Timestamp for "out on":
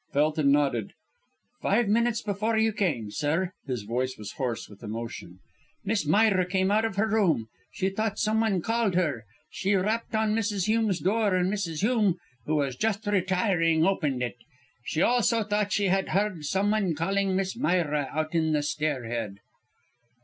18.11-18.53